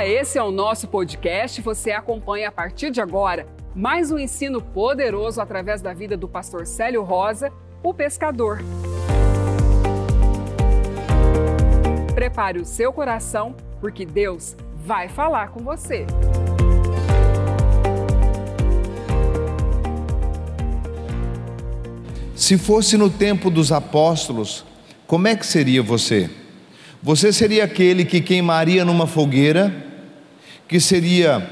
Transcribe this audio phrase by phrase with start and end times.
[0.00, 1.60] Olá, esse é o nosso podcast.
[1.60, 6.66] Você acompanha a partir de agora mais um ensino poderoso através da vida do pastor
[6.66, 7.52] Célio Rosa,
[7.82, 8.62] o pescador.
[12.14, 16.06] Prepare o seu coração, porque Deus vai falar com você.
[22.34, 24.64] Se fosse no tempo dos apóstolos,
[25.06, 26.30] como é que seria você?
[27.02, 29.89] Você seria aquele que queimaria numa fogueira,
[30.70, 31.50] que seria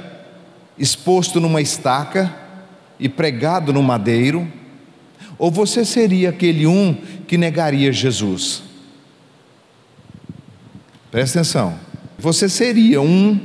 [0.79, 2.33] exposto numa estaca
[3.01, 4.47] e pregado no madeiro,
[5.37, 6.95] ou você seria aquele um
[7.27, 8.63] que negaria Jesus?
[11.11, 11.81] Presta atenção.
[12.17, 13.41] Você seria um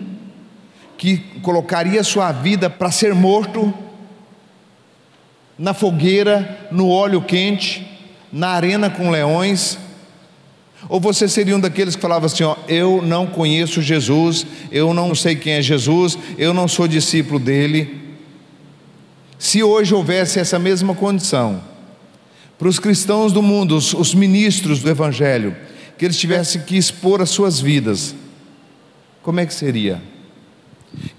[0.95, 3.73] que colocaria sua vida para ser morto
[5.57, 7.83] na fogueira, no óleo quente,
[8.31, 9.79] na arena com leões,
[10.89, 15.16] ou você seria um daqueles que falava assim: ó, eu não conheço Jesus, eu não
[15.16, 18.02] sei quem é Jesus, eu não sou discípulo dele.
[19.38, 21.61] Se hoje houvesse essa mesma condição,
[22.58, 25.55] para os cristãos do mundo, os, os ministros do Evangelho,
[25.97, 28.15] que eles tivessem que expor as suas vidas,
[29.21, 30.02] como é que seria?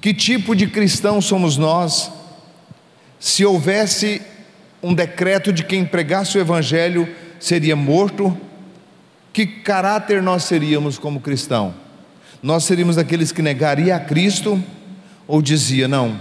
[0.01, 2.11] Que tipo de cristão somos nós?
[3.19, 4.23] Se houvesse
[4.83, 7.09] um decreto de quem pregasse o Evangelho
[7.41, 8.37] seria morto,
[9.35, 11.75] que caráter nós seríamos como cristão?
[12.41, 14.63] Nós seríamos aqueles que negaria a Cristo
[15.27, 16.17] ou dizia, não,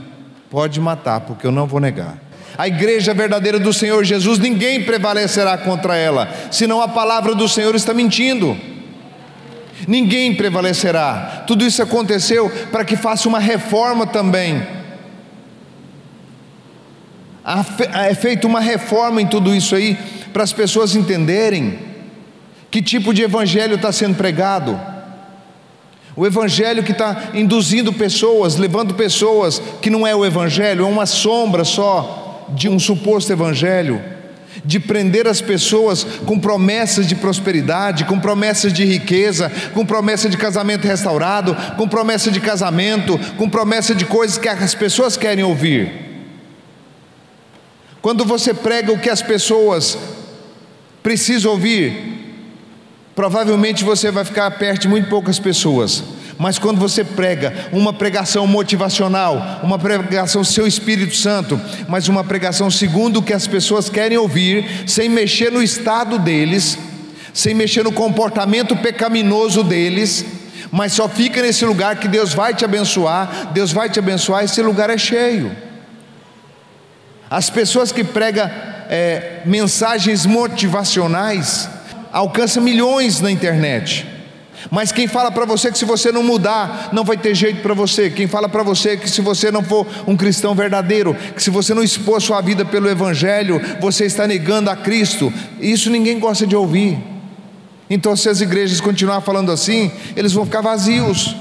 [0.50, 2.18] pode matar, porque eu não vou negar.
[2.58, 7.76] A igreja verdadeira do Senhor Jesus, ninguém prevalecerá contra ela, senão a palavra do Senhor
[7.76, 8.58] está mentindo.
[9.88, 11.44] Ninguém prevalecerá.
[11.46, 14.66] Tudo isso aconteceu para que faça uma reforma também.
[17.94, 20.00] É feita uma reforma em tudo isso aí,
[20.32, 21.93] para as pessoas entenderem
[22.74, 24.82] que tipo de evangelho está sendo pregado?
[26.16, 31.06] O evangelho que está induzindo pessoas, levando pessoas que não é o evangelho, é uma
[31.06, 34.02] sombra só de um suposto evangelho,
[34.66, 40.36] de prender as pessoas com promessas de prosperidade, com promessas de riqueza, com promessa de
[40.36, 45.92] casamento restaurado, com promessa de casamento, com promessa de coisas que as pessoas querem ouvir.
[48.02, 49.96] Quando você prega o que as pessoas
[51.04, 52.13] precisam ouvir,
[53.16, 56.04] Provavelmente você vai ficar perto de muito poucas pessoas,
[56.38, 62.72] mas quando você prega uma pregação motivacional, uma pregação seu Espírito Santo, mas uma pregação
[62.72, 66.78] segundo o que as pessoas querem ouvir, sem mexer no estado deles,
[67.34, 70.26] sem mexer no comportamento pecaminoso deles,
[70.72, 74.60] mas só fica nesse lugar que Deus vai te abençoar, Deus vai te abençoar, esse
[74.60, 75.56] lugar é cheio.
[77.30, 78.50] As pessoas que pregam
[78.90, 81.70] é, mensagens motivacionais,
[82.14, 84.08] alcança milhões na internet.
[84.72, 87.74] Mas quem fala para você que se você não mudar, não vai ter jeito para
[87.74, 88.10] você.
[88.10, 91.74] Quem fala para você que se você não for um cristão verdadeiro, que se você
[91.74, 95.34] não expor sua vida pelo Evangelho, você está negando a Cristo.
[95.60, 96.98] Isso ninguém gosta de ouvir.
[97.90, 101.36] Então, se as igrejas continuar falando assim, eles vão ficar vazios.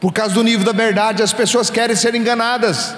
[0.00, 2.94] Por causa do nível da verdade, as pessoas querem ser enganadas.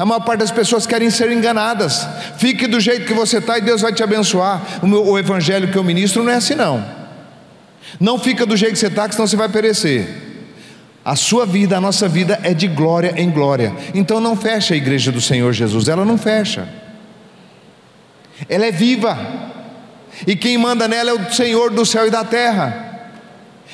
[0.00, 2.08] A maior parte das pessoas querem ser enganadas.
[2.38, 4.78] Fique do jeito que você está e Deus vai te abençoar.
[4.80, 6.82] O, meu, o evangelho que eu ministro não é assim, não.
[8.00, 10.08] Não fica do jeito que você está, que senão você vai perecer.
[11.04, 13.76] A sua vida, a nossa vida é de glória em glória.
[13.92, 16.66] Então não fecha a igreja do Senhor Jesus, ela não fecha.
[18.48, 19.18] Ela é viva.
[20.26, 22.89] E quem manda nela é o Senhor do céu e da terra.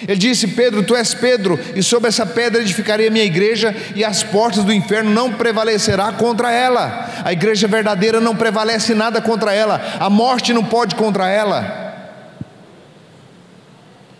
[0.02, 4.04] Ele disse: Pedro, tu és Pedro, e sobre essa pedra edificarei a minha igreja, e
[4.04, 7.10] as portas do inferno não prevalecerá contra ela.
[7.24, 11.94] A igreja verdadeira não prevalece nada contra ela, a morte não pode contra ela,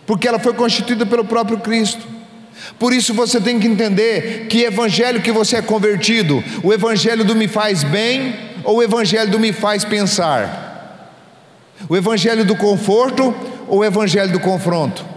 [0.07, 2.17] porque ela foi constituída pelo próprio Cristo.
[2.79, 7.35] Por isso você tem que entender que evangelho que você é convertido, o evangelho do
[7.35, 10.65] me faz bem ou o evangelho do me faz pensar?
[11.87, 13.33] O evangelho do conforto
[13.67, 15.16] ou o evangelho do confronto?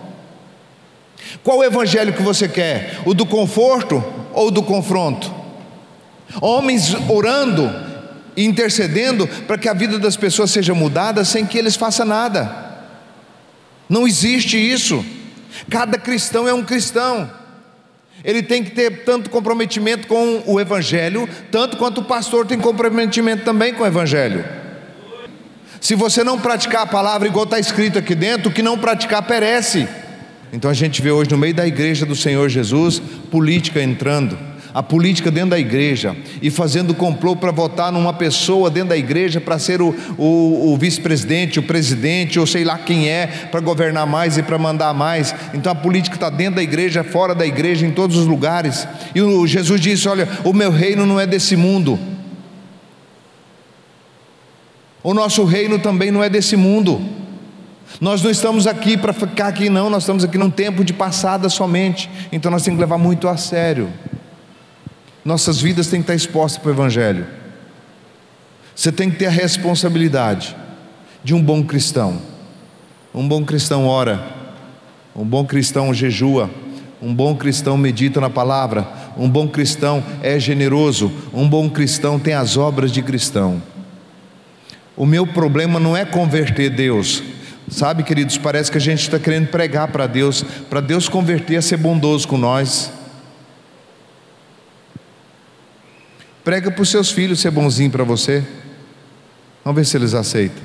[1.42, 3.00] Qual o evangelho que você quer?
[3.04, 5.32] O do conforto ou do confronto?
[6.40, 7.70] Homens orando
[8.36, 12.70] e intercedendo para que a vida das pessoas seja mudada sem que eles façam nada.
[13.88, 15.04] Não existe isso.
[15.68, 17.30] Cada cristão é um cristão.
[18.22, 23.44] Ele tem que ter tanto comprometimento com o Evangelho, tanto quanto o pastor tem comprometimento
[23.44, 24.44] também com o Evangelho.
[25.80, 29.22] Se você não praticar a palavra igual está escrito aqui dentro, o que não praticar
[29.22, 29.88] perece.
[30.52, 33.00] Então a gente vê hoje no meio da igreja do Senhor Jesus
[33.30, 34.36] política entrando,
[34.74, 39.40] a política dentro da igreja e fazendo complô para votar numa pessoa dentro da igreja
[39.40, 44.06] para ser o, o, o vice-presidente, o presidente, ou sei lá quem é, para governar
[44.06, 45.34] mais e para mandar mais.
[45.54, 48.86] Então a política está dentro da igreja, fora da igreja, em todos os lugares.
[49.14, 51.98] E o, Jesus disse: Olha, o meu reino não é desse mundo.
[55.02, 57.19] O nosso reino também não é desse mundo.
[57.98, 61.48] Nós não estamos aqui para ficar aqui, não, nós estamos aqui num tempo de passada
[61.48, 62.10] somente.
[62.30, 63.90] Então nós temos que levar muito a sério.
[65.24, 67.26] Nossas vidas têm que estar expostas para o Evangelho.
[68.74, 70.56] Você tem que ter a responsabilidade
[71.22, 72.20] de um bom cristão.
[73.12, 74.24] Um bom cristão ora,
[75.14, 76.48] um bom cristão jejua,
[77.02, 78.86] um bom cristão medita na palavra,
[79.16, 83.60] um bom cristão é generoso, um bom cristão tem as obras de cristão.
[84.96, 87.22] O meu problema não é converter Deus,
[87.70, 91.62] Sabe, queridos, parece que a gente está querendo pregar para Deus, para Deus converter a
[91.62, 92.92] ser bondoso com nós.
[96.42, 98.44] Prega para os seus filhos ser bonzinho para você.
[99.64, 100.62] Vamos ver se eles aceitam.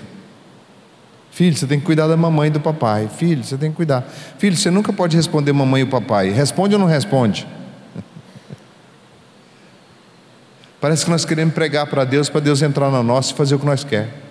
[1.29, 3.07] Filho, você tem que cuidar da mamãe e do papai.
[3.07, 4.01] Filho, você tem que cuidar.
[4.39, 6.31] Filho, você nunca pode responder mamãe e papai.
[6.31, 7.47] Responde ou não responde?
[10.81, 13.59] Parece que nós queremos pregar para Deus, para Deus entrar na nossa e fazer o
[13.59, 14.24] que nós queremos.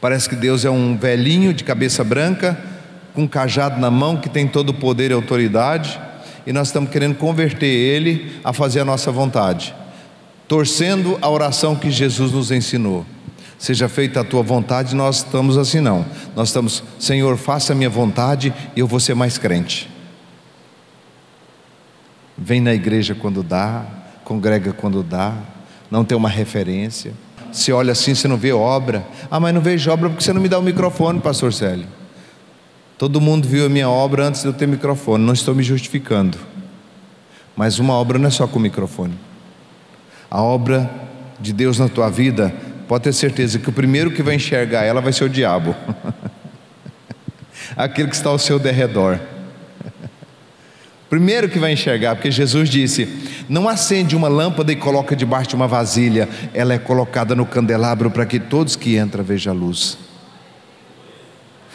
[0.00, 2.58] Parece que Deus é um velhinho de cabeça branca,
[3.14, 6.00] com um cajado na mão, que tem todo o poder e autoridade,
[6.46, 9.74] e nós estamos querendo converter ele a fazer a nossa vontade,
[10.46, 13.04] torcendo a oração que Jesus nos ensinou.
[13.58, 16.04] Seja feita a tua vontade, nós estamos assim não.
[16.36, 19.90] Nós estamos, Senhor, faça a minha vontade e eu vou ser mais crente.
[22.36, 23.84] Vem na igreja quando dá,
[24.24, 25.34] congrega quando dá,
[25.90, 27.14] não tem uma referência.
[27.56, 29.06] Você olha assim, você não vê obra.
[29.30, 31.86] Ah, mas não vejo obra porque você não me dá o microfone, pastor Célio.
[32.98, 36.36] Todo mundo viu a minha obra antes de eu ter microfone, não estou me justificando.
[37.56, 39.14] Mas uma obra não é só com microfone.
[40.30, 40.90] A obra
[41.40, 42.54] de Deus na tua vida,
[42.86, 45.74] pode ter certeza que o primeiro que vai enxergar ela vai ser o diabo.
[47.74, 49.18] Aquele que está ao seu derredor.
[51.08, 53.08] Primeiro que vai enxergar, porque Jesus disse:
[53.48, 58.10] não acende uma lâmpada e coloca debaixo de uma vasilha, ela é colocada no candelabro
[58.10, 59.96] para que todos que entram vejam a luz.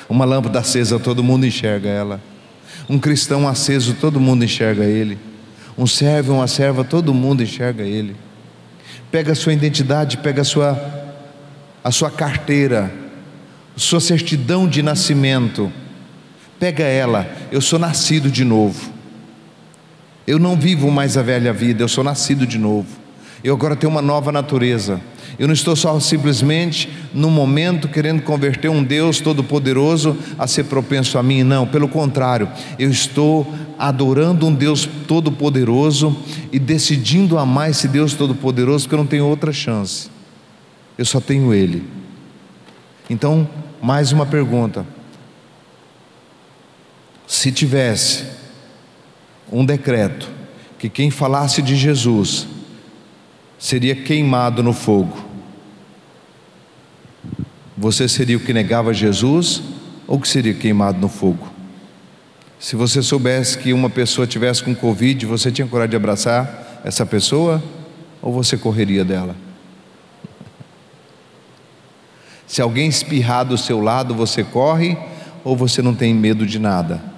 [0.09, 2.19] Uma lâmpada acesa, todo mundo enxerga ela.
[2.89, 5.17] Um cristão aceso, todo mundo enxerga ele.
[5.77, 8.17] Um servo, uma serva, todo mundo enxerga ele.
[9.09, 10.77] Pega a sua identidade, pega a sua,
[11.81, 12.91] a sua carteira,
[13.77, 15.71] sua certidão de nascimento.
[16.59, 18.90] Pega ela, eu sou nascido de novo.
[20.25, 22.87] Eu não vivo mais a velha vida, eu sou nascido de novo.
[23.43, 25.01] Eu agora tenho uma nova natureza.
[25.39, 31.17] Eu não estou só simplesmente no momento querendo converter um Deus todo-poderoso a ser propenso
[31.17, 32.47] a mim, não, pelo contrário,
[32.77, 36.15] eu estou adorando um Deus todo-poderoso
[36.51, 40.09] e decidindo amar esse Deus todo-poderoso porque eu não tenho outra chance.
[40.97, 41.83] Eu só tenho Ele.
[43.09, 43.49] Então,
[43.81, 44.85] mais uma pergunta.
[47.25, 48.25] Se tivesse
[49.51, 50.29] um decreto
[50.79, 52.47] que quem falasse de Jesus
[53.59, 55.29] seria queimado no fogo.
[57.77, 59.61] Você seria o que negava Jesus
[60.07, 61.47] ou que seria queimado no fogo?
[62.59, 67.05] Se você soubesse que uma pessoa tivesse com Covid, você tinha coragem de abraçar essa
[67.05, 67.61] pessoa
[68.21, 69.35] ou você correria dela?
[72.45, 74.97] Se alguém espirrar do seu lado, você corre
[75.43, 77.10] ou você não tem medo de nada?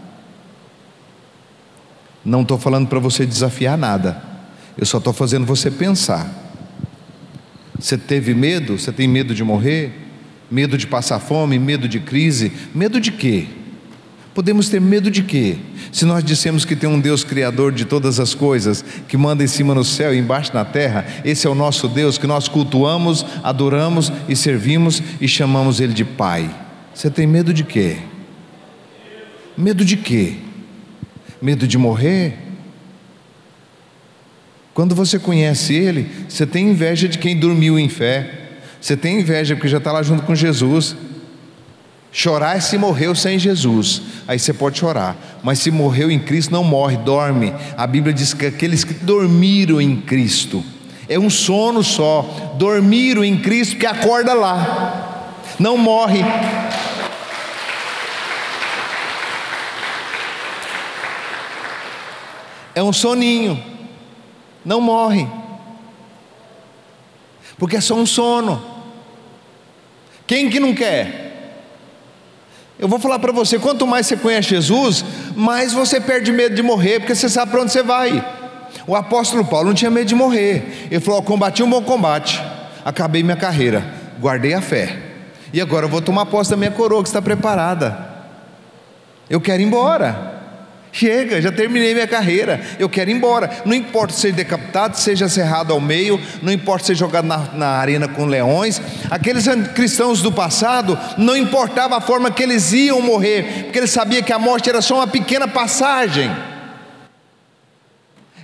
[2.23, 4.21] Não estou falando para você desafiar nada,
[4.77, 6.41] eu só estou fazendo você pensar.
[7.79, 8.79] Você teve medo?
[8.79, 9.91] Você tem medo de morrer?
[10.49, 11.59] Medo de passar fome?
[11.59, 12.51] Medo de crise?
[12.73, 13.47] Medo de quê?
[14.33, 15.57] Podemos ter medo de quê?
[15.91, 19.47] Se nós dissemos que tem um Deus criador de todas as coisas, que manda em
[19.47, 23.23] cima no céu e embaixo na terra, esse é o nosso Deus que nós cultuamos,
[23.43, 26.49] adoramos e servimos e chamamos Ele de Pai.
[26.95, 27.97] Você tem medo de quê?
[29.55, 30.37] Medo de quê?
[31.43, 32.37] Medo de morrer.
[34.73, 38.29] Quando você conhece Ele, você tem inveja de quem dormiu em fé,
[38.79, 40.95] você tem inveja porque já está lá junto com Jesus.
[42.13, 46.51] Chorar é se morreu sem Jesus, aí você pode chorar, mas se morreu em Cristo,
[46.51, 47.53] não morre, dorme.
[47.75, 50.63] A Bíblia diz que aqueles que dormiram em Cristo,
[51.09, 56.19] é um sono só, dormiram em Cristo, que acorda lá, não morre,
[62.83, 63.63] É um soninho,
[64.65, 65.25] não morre,
[67.57, 68.61] porque é só um sono.
[70.27, 71.69] Quem que não quer?
[72.77, 76.61] Eu vou falar para você: quanto mais você conhece Jesus, mais você perde medo de
[76.61, 78.21] morrer, porque você sabe para onde você vai.
[78.85, 80.89] O apóstolo Paulo não tinha medo de morrer.
[80.91, 82.43] Ele falou: combati um bom combate,
[82.83, 84.99] acabei minha carreira, guardei a fé.
[85.53, 88.09] E agora eu vou tomar posse da minha coroa que está preparada.
[89.29, 90.32] Eu quero ir embora.
[90.95, 93.49] Chega, já terminei minha carreira, eu quero ir embora.
[93.65, 98.07] Não importa ser decapitado, seja cerrado ao meio, não importa ser jogado na, na arena
[98.07, 98.79] com leões.
[99.09, 104.21] Aqueles cristãos do passado, não importava a forma que eles iam morrer, porque eles sabiam
[104.21, 106.29] que a morte era só uma pequena passagem.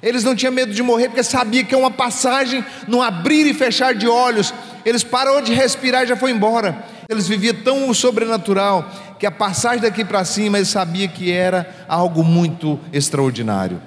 [0.01, 3.53] Eles não tinham medo de morrer porque sabiam que é uma passagem, num abrir e
[3.53, 4.51] fechar de olhos.
[4.83, 6.83] Eles pararam de respirar e já foi embora.
[7.07, 8.89] Eles viviam tão sobrenatural
[9.19, 13.81] que a passagem daqui para cima eles sabiam que era algo muito extraordinário.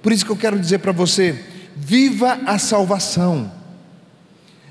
[0.00, 1.44] Por isso que eu quero dizer para você:
[1.76, 3.50] viva a salvação,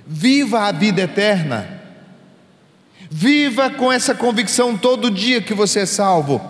[0.05, 1.67] viva a vida eterna,
[3.11, 6.41] viva com essa convicção todo dia que você é salvo.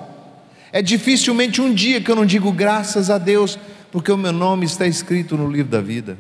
[0.72, 3.58] É dificilmente um dia que eu não digo graças a Deus
[3.92, 6.18] porque o meu nome está escrito no livro da vida.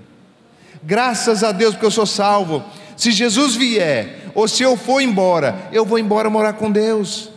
[0.83, 2.63] Graças a Deus, porque eu sou salvo.
[2.95, 7.31] Se Jesus vier, ou se eu for embora, eu vou embora morar com Deus.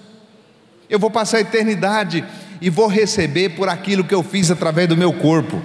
[0.86, 2.22] Eu vou passar a eternidade
[2.60, 5.62] e vou receber por aquilo que eu fiz através do meu corpo.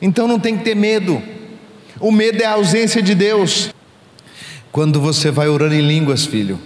[0.00, 1.22] Então não tem que ter medo.
[2.00, 3.68] O medo é a ausência de Deus.
[4.72, 6.58] Quando você vai orando em línguas, filho,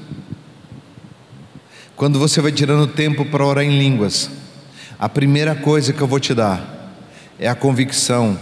[1.97, 4.31] quando você vai tirando tempo para orar em línguas,
[4.97, 6.95] a primeira coisa que eu vou te dar
[7.41, 8.39] é a convicção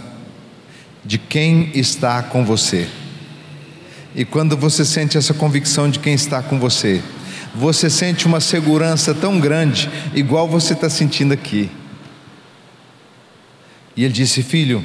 [1.03, 2.87] de quem está com você.
[4.17, 7.03] E quando você sente essa convicção de quem está com você,
[7.53, 11.69] você sente uma segurança tão grande, igual você está sentindo aqui.
[13.95, 14.83] E ele disse: Filho,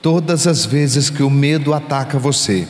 [0.00, 2.68] todas as vezes que o medo ataca você,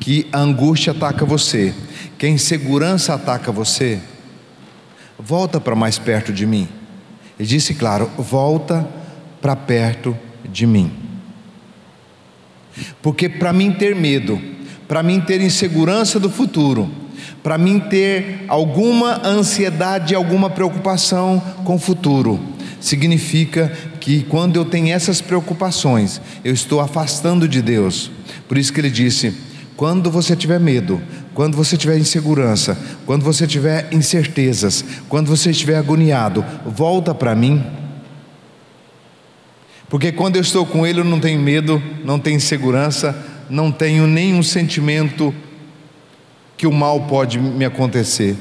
[0.00, 1.72] que a angústia ataca você,
[2.18, 4.00] que a insegurança ataca você,
[5.16, 6.68] volta para mais perto de mim.
[7.38, 8.84] Ele disse, claro: volta
[9.40, 10.18] para perto
[10.50, 10.92] de mim.
[13.00, 14.55] Porque para mim ter medo,
[14.88, 16.90] para mim ter insegurança do futuro,
[17.42, 22.40] para mim ter alguma ansiedade, alguma preocupação com o futuro,
[22.80, 28.10] significa que quando eu tenho essas preocupações, eu estou afastando de Deus.
[28.48, 29.34] Por isso que ele disse:
[29.76, 31.00] quando você tiver medo,
[31.34, 37.62] quando você tiver insegurança, quando você tiver incertezas, quando você estiver agoniado, volta para mim.
[39.88, 43.14] Porque quando eu estou com Ele, eu não tenho medo, não tenho insegurança,
[43.48, 45.34] não tenho nenhum sentimento
[46.56, 48.36] que o mal pode me acontecer.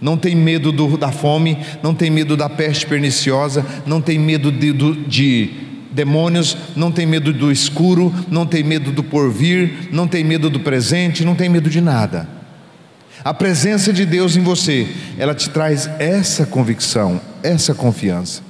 [0.00, 4.52] Não tem medo do, da fome, não tem medo da peste perniciosa, não tem medo
[4.52, 5.50] de, de
[5.90, 10.60] demônios, não tem medo do escuro, não tem medo do porvir, não tem medo do
[10.60, 12.28] presente, não tem medo de nada.
[13.24, 14.88] A presença de Deus em você,
[15.18, 18.42] ela te traz essa convicção, essa confiança.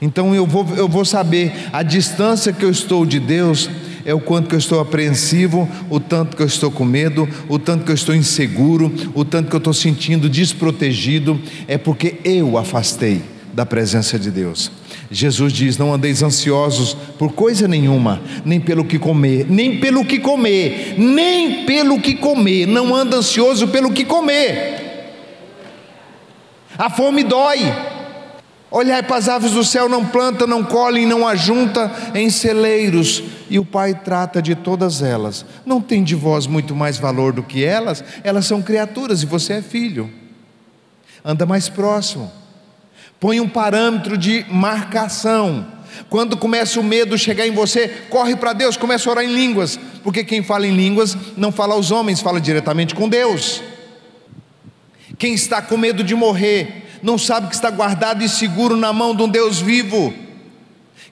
[0.00, 3.68] Então eu vou, eu vou saber a distância que eu estou de Deus
[4.04, 7.58] é o quanto que eu estou apreensivo, o tanto que eu estou com medo, o
[7.58, 12.58] tanto que eu estou inseguro, o tanto que eu estou sentindo desprotegido, é porque eu
[12.58, 14.70] afastei da presença de Deus.
[15.10, 20.18] Jesus diz: Não andeis ansiosos por coisa nenhuma, nem pelo que comer, nem pelo que
[20.18, 22.66] comer, nem pelo que comer.
[22.66, 24.80] Não anda ansioso pelo que comer.
[26.78, 27.91] A fome dói.
[28.72, 33.58] Olhai para as aves do céu, não planta, não colhem, não ajunta em celeiros, e
[33.58, 35.44] o Pai trata de todas elas.
[35.64, 38.02] Não tem de vós muito mais valor do que elas?
[38.24, 40.10] Elas são criaturas e você é filho.
[41.24, 42.32] Anda mais próximo
[43.22, 45.64] põe um parâmetro de marcação.
[46.10, 49.78] Quando começa o medo chegar em você, corre para Deus, começa a orar em línguas,
[50.02, 53.62] porque quem fala em línguas não fala aos homens, fala diretamente com Deus.
[55.16, 59.14] Quem está com medo de morrer, não sabe que está guardado e seguro na mão
[59.14, 60.14] de um Deus vivo,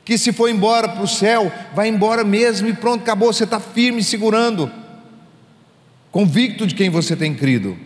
[0.04, 3.58] que se for embora para o céu, vai embora mesmo e pronto, acabou, você está
[3.58, 4.70] firme, segurando,
[6.10, 7.76] convicto de quem você tem crido.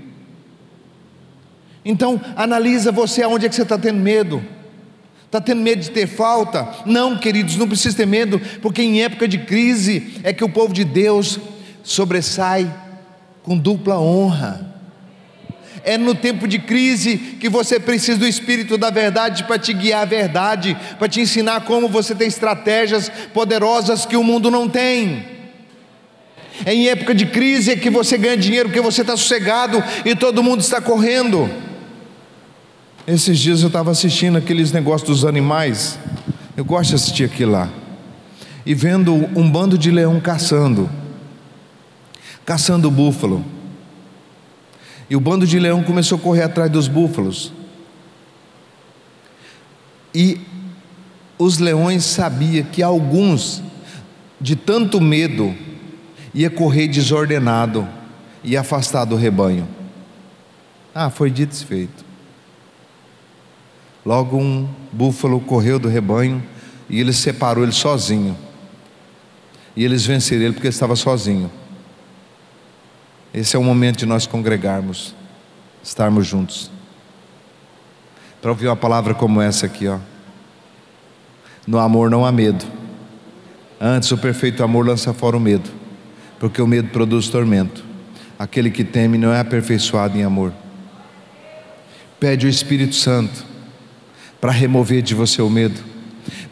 [1.84, 4.42] Então, analisa você aonde é que você está tendo medo.
[5.26, 6.68] Está tendo medo de ter falta?
[6.86, 10.72] Não, queridos, não precisa ter medo, porque em época de crise é que o povo
[10.72, 11.38] de Deus
[11.82, 12.72] sobressai
[13.42, 14.73] com dupla honra.
[15.84, 20.02] É no tempo de crise que você precisa do Espírito da verdade para te guiar
[20.02, 25.26] à verdade, para te ensinar como você tem estratégias poderosas que o mundo não tem.
[26.64, 30.42] É em época de crise que você ganha dinheiro porque você está sossegado e todo
[30.42, 31.50] mundo está correndo.
[33.06, 35.98] Esses dias eu estava assistindo aqueles negócios dos animais.
[36.56, 37.68] Eu gosto de assistir aquilo lá.
[38.64, 40.88] E vendo um bando de leão caçando.
[42.46, 43.44] Caçando búfalo.
[45.08, 47.52] E o bando de leão começou a correr atrás dos búfalos.
[50.14, 50.40] E
[51.38, 53.62] os leões sabiam que alguns,
[54.40, 55.54] de tanto medo,
[56.32, 57.86] ia correr desordenado
[58.42, 59.68] e afastar do rebanho.
[60.94, 62.04] Ah, foi dito e feito.
[64.06, 66.42] Logo um búfalo correu do rebanho
[66.88, 68.36] e ele separou ele sozinho.
[69.76, 71.50] E eles venceram ele porque ele estava sozinho.
[73.34, 75.12] Esse é o momento de nós congregarmos,
[75.82, 76.70] estarmos juntos.
[78.40, 79.98] Para ouvir uma palavra como essa aqui, ó.
[81.66, 82.64] No amor não há medo.
[83.80, 85.68] Antes o perfeito amor lança fora o medo,
[86.38, 87.84] porque o medo produz tormento.
[88.38, 90.52] Aquele que teme não é aperfeiçoado em amor.
[92.20, 93.44] Pede o Espírito Santo
[94.40, 95.80] para remover de você o medo.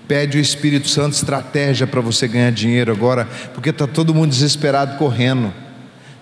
[0.08, 4.98] Pede o Espírito Santo estratégia para você ganhar dinheiro agora, porque está todo mundo desesperado
[4.98, 5.61] correndo.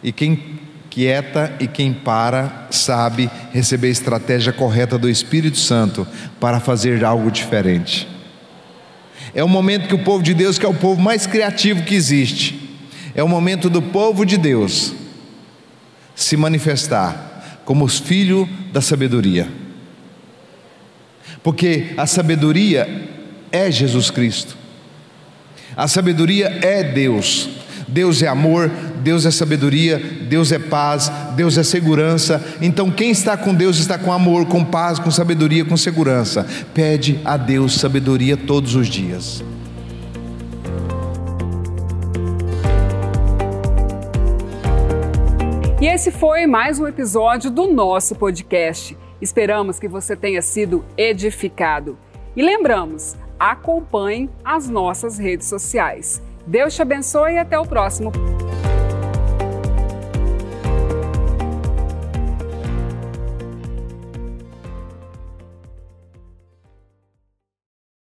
[0.03, 6.07] E quem quieta e quem para sabe receber a estratégia correta do Espírito Santo
[6.41, 8.09] para fazer algo diferente.
[9.35, 11.95] É o momento que o povo de Deus, que é o povo mais criativo que
[11.95, 12.79] existe,
[13.15, 14.93] é o momento do povo de Deus
[16.15, 19.49] se manifestar como os filhos da sabedoria.
[21.43, 23.09] Porque a sabedoria
[23.53, 24.57] é Jesus Cristo.
[25.77, 27.49] A sabedoria é Deus.
[27.91, 28.71] Deus é amor,
[29.03, 32.43] Deus é sabedoria, Deus é paz, Deus é segurança.
[32.61, 36.47] Então, quem está com Deus está com amor, com paz, com sabedoria, com segurança.
[36.73, 39.43] Pede a Deus sabedoria todos os dias.
[45.81, 48.97] E esse foi mais um episódio do nosso podcast.
[49.21, 51.97] Esperamos que você tenha sido edificado.
[52.37, 56.23] E lembramos, acompanhe as nossas redes sociais.
[56.47, 58.13] Deus te abençoe e até o próximo.